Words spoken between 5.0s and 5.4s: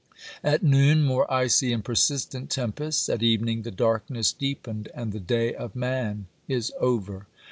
the